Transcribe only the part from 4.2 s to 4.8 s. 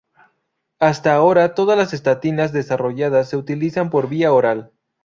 oral.